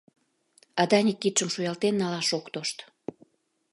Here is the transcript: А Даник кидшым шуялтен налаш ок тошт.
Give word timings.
А 0.81 0.83
Даник 0.91 1.17
кидшым 1.21 1.49
шуялтен 1.51 1.95
налаш 2.01 2.29
ок 2.37 2.45
тошт. 2.53 2.77